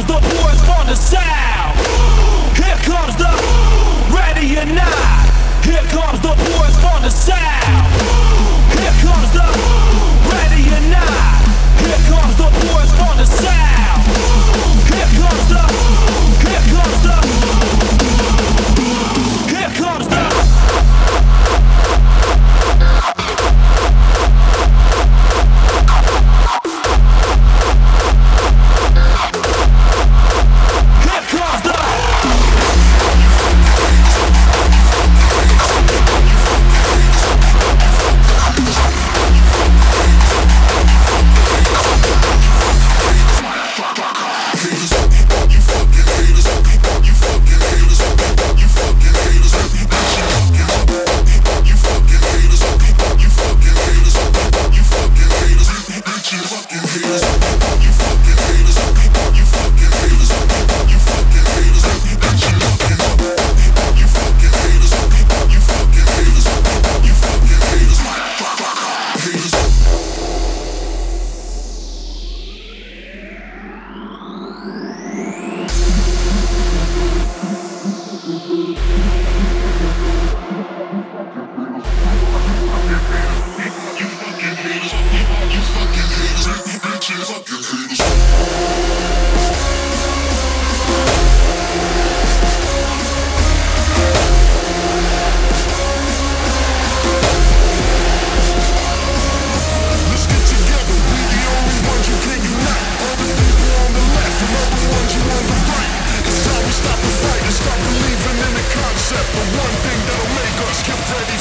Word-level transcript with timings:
comes 0.00 0.22
the 0.22 0.36
boys 0.36 0.60
from 0.64 0.86
the 0.86 0.94
south. 0.94 1.76
Here 2.56 2.76
comes 2.84 3.16
the 3.16 3.30
ready 4.14 4.56
or 4.56 4.66
not. 4.66 5.28
Here 5.64 5.84
comes 5.90 6.20
the 6.20 6.28
boys 6.28 6.76
from 6.80 7.02
the 7.02 7.10
south. 7.10 7.40
Here 8.78 8.96
comes 9.04 9.30
the 9.32 9.44
ready 10.30 10.62
or 10.72 10.84
not. 10.88 11.44
Here 11.84 12.00
comes 12.08 12.36
the 12.36 12.48
boys 12.64 12.90
from 12.96 13.16
the 13.18 13.26
south. 13.26 14.06
Here 14.88 15.20
comes 15.20 15.48
the 15.48 15.69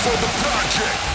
for 0.01 0.15
the 0.21 0.27
project. 0.27 1.08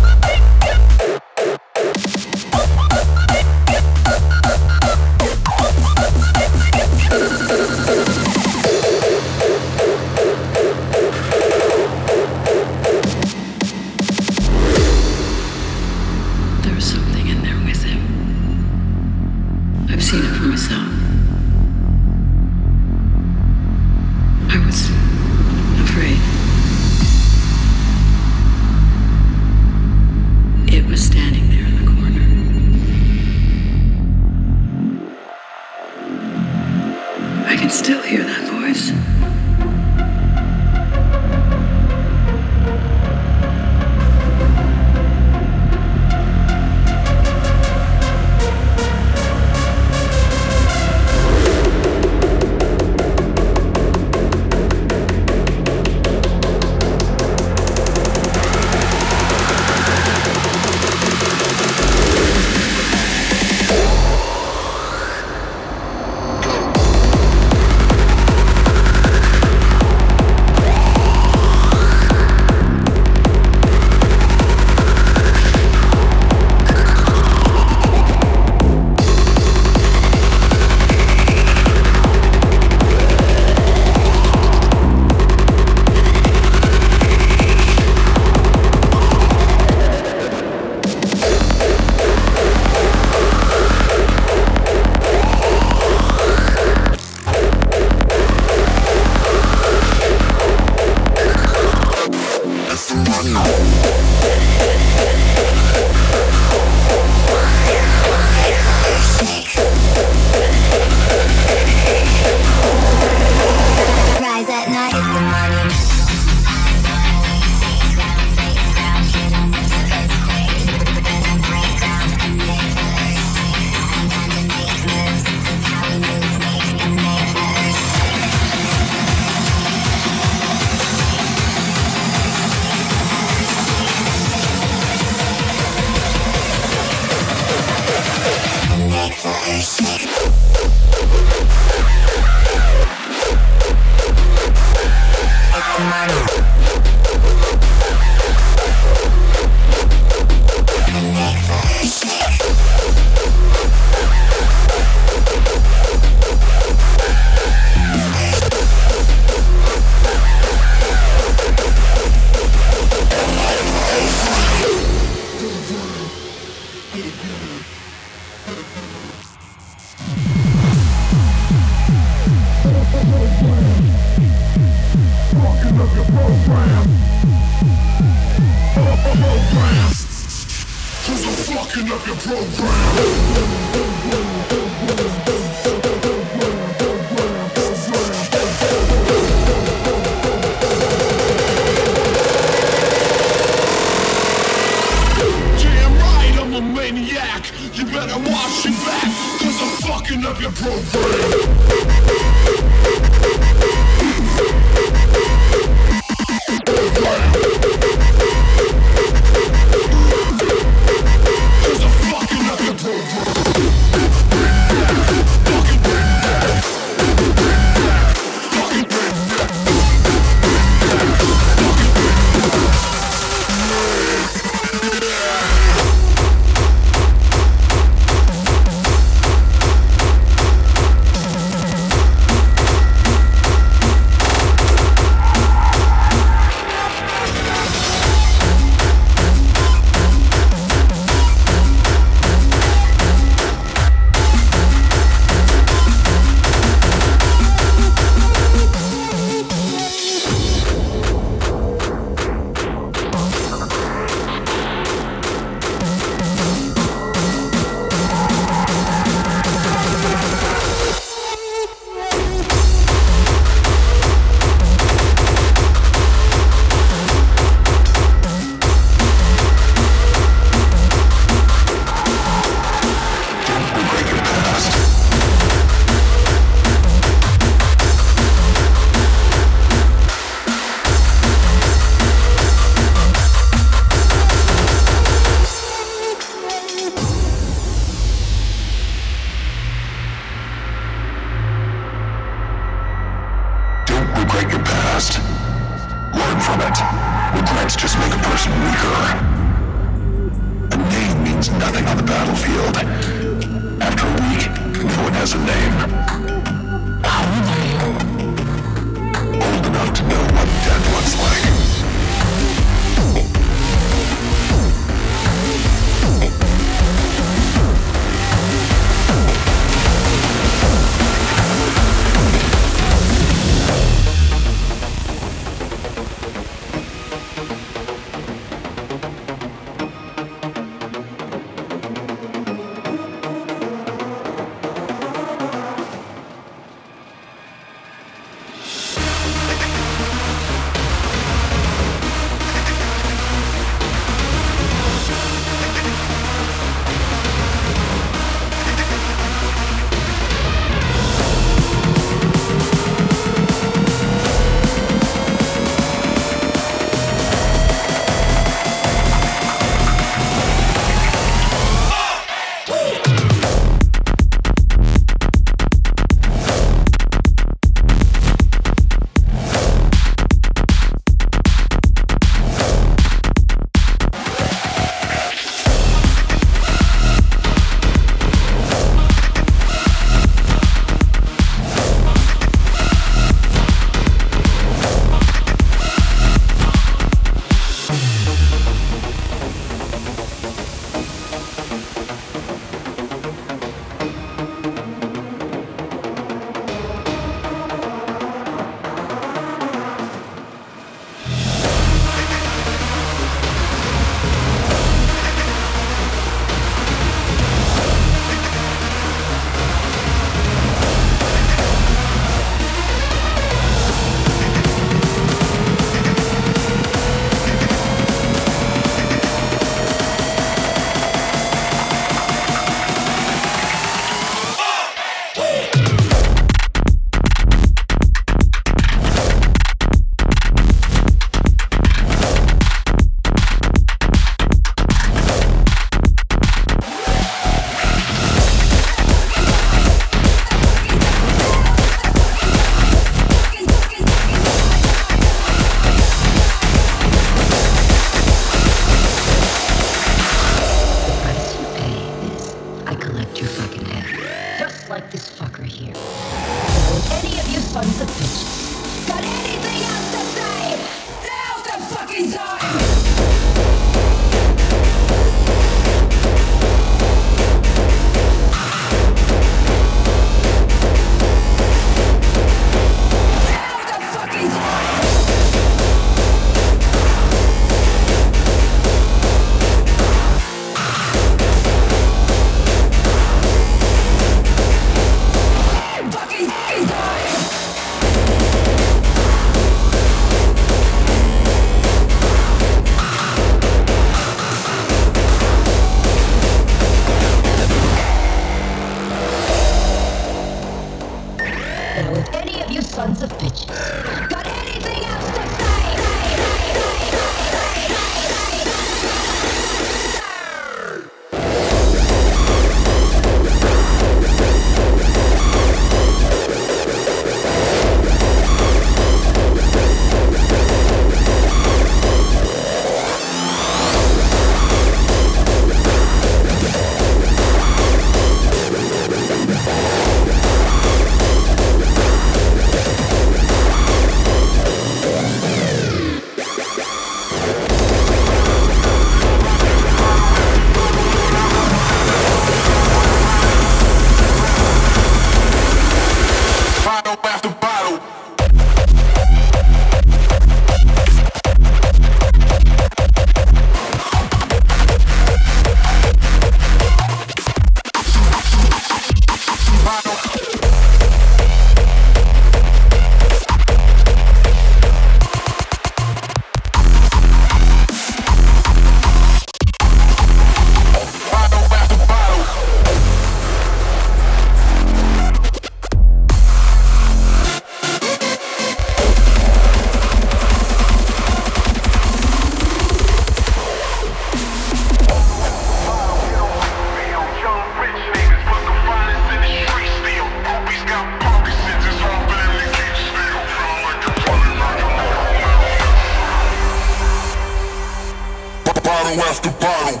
param. 599.60 600.00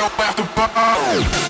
Roberto 0.00 0.42
Pão. 0.54 1.47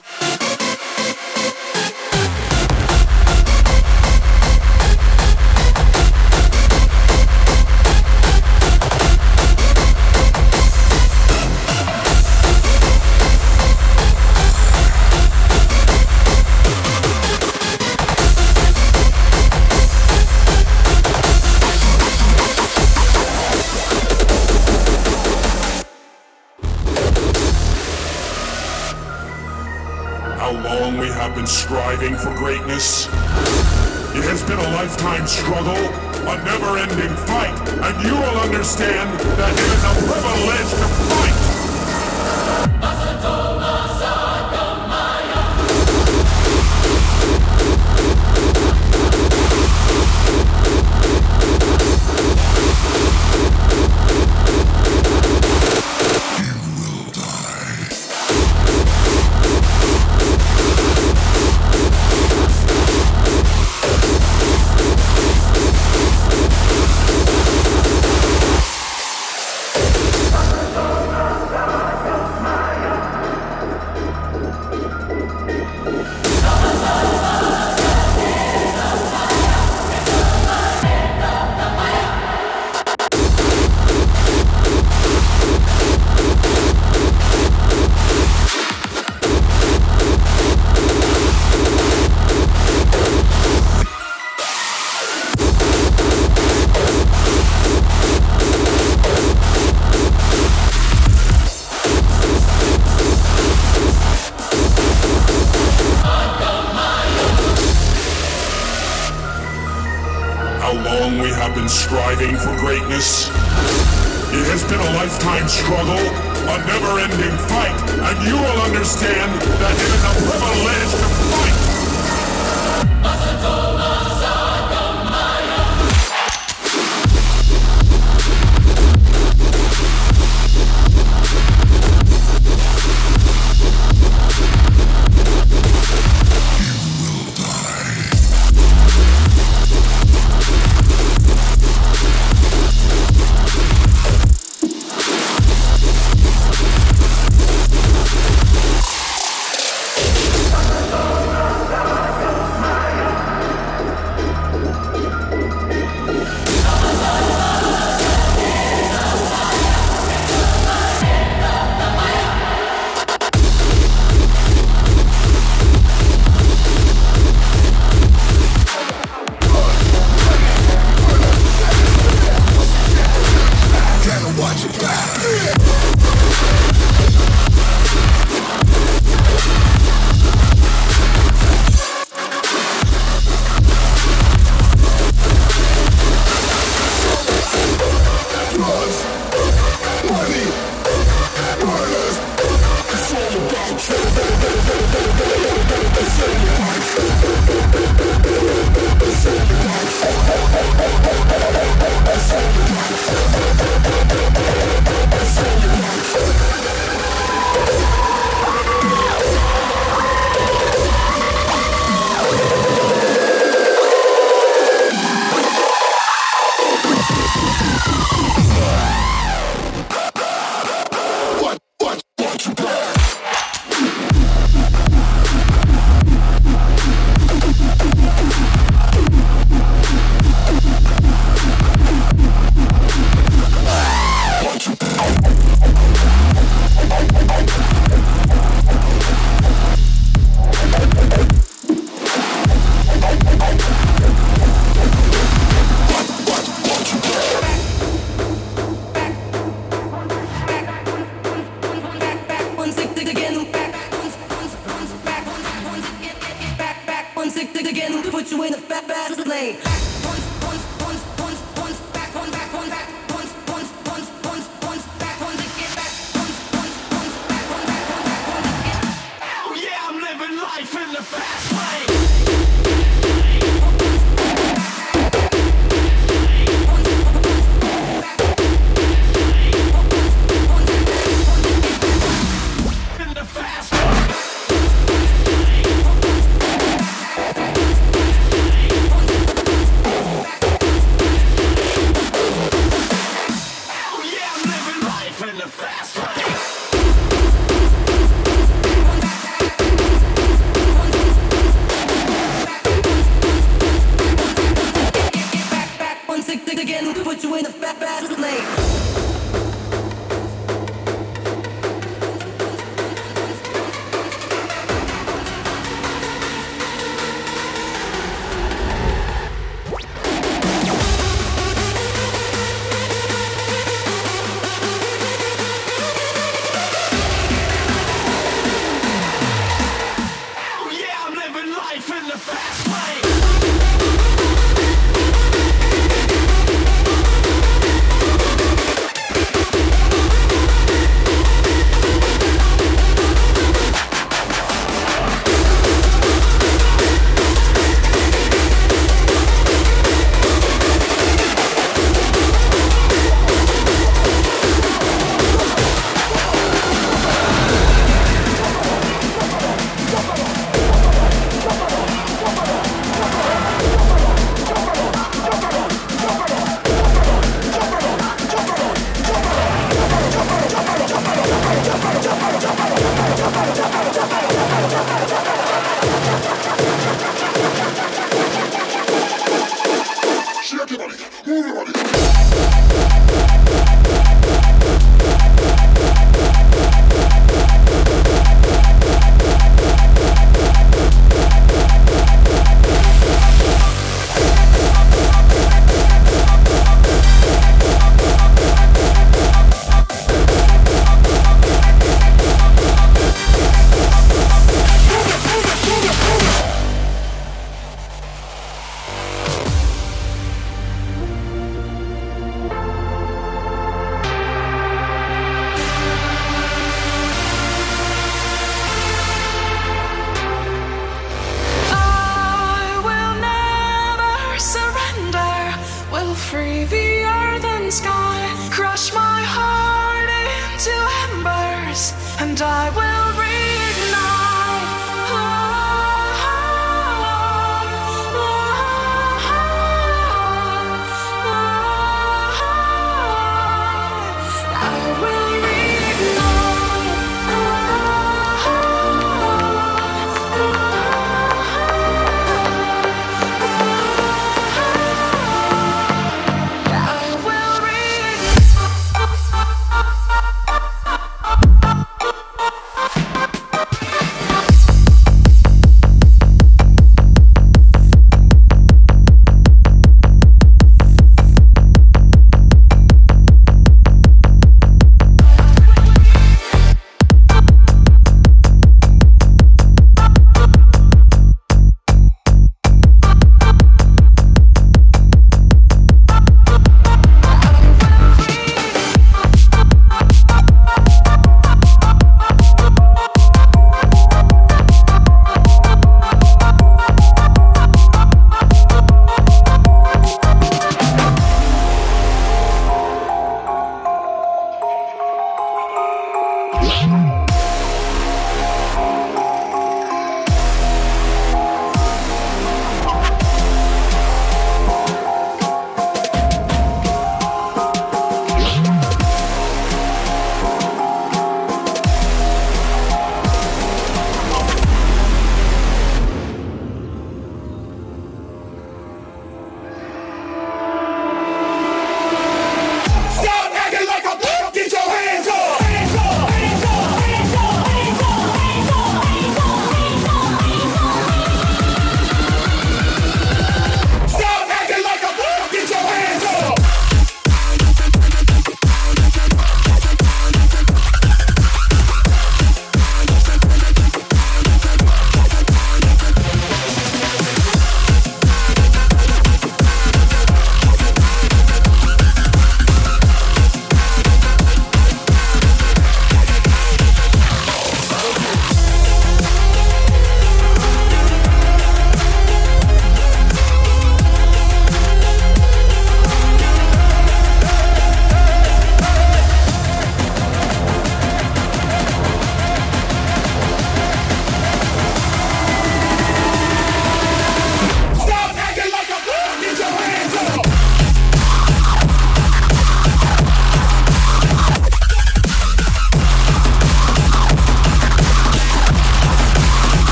to 307.21 307.35
in 307.35 307.47
a 307.47 307.51
fat 307.51 307.81
bad 307.81 308.19
lane. 308.21 309.18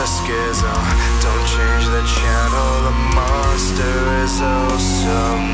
the 0.00 0.06
schism. 0.06 0.82
Don't 1.20 1.46
change 1.46 1.84
the 1.88 2.02
channel, 2.16 2.70
the 2.88 2.96
monster 3.14 3.96
is 4.24 4.40
oh 4.40 4.78
so 4.78 5.49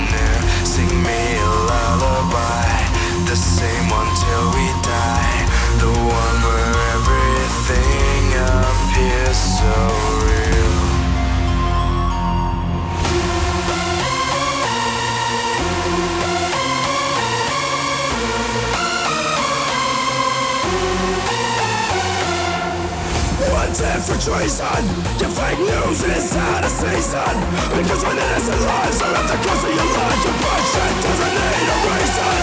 wanted 23.77 24.03
for 24.05 24.17
treason 24.17 24.85
Your 25.21 25.29
fake 25.37 25.59
news 25.59 26.01
is 26.03 26.37
out 26.37 26.65
of 26.65 26.71
season. 26.71 27.37
Because 27.77 28.03
when 28.05 28.17
innocent 28.17 28.61
lives 28.61 29.03
are 29.03 29.15
at 29.15 29.27
the 29.29 29.37
cost 29.37 29.65
of 29.65 29.73
your 29.75 29.85
life 29.85 30.25
Your 30.25 30.37
bullshit 30.41 30.95
doesn't 31.05 31.35
need 31.37 31.69
a 31.69 31.77
reason. 31.85 32.41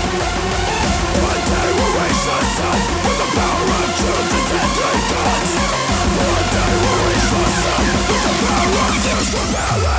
One 1.24 1.42
day 1.50 1.70
we'll 1.74 1.94
raise 1.98 2.26
ourselves 2.30 2.86
With 3.06 3.18
the 3.18 3.30
power 3.34 3.66
of 3.82 3.90
truth 3.98 4.34
and 4.34 4.46
deadly 4.54 4.94
guns 5.10 5.52
One 6.22 6.48
day 6.54 6.74
we'll 6.82 7.00
raise 7.02 7.32
ourselves 7.34 7.90
With 8.10 8.24
the 8.24 8.34
power 8.46 8.78
of 8.84 8.96
truth 9.02 9.30
rebellion 9.34 9.94